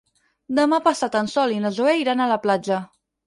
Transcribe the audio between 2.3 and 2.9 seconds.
la platja.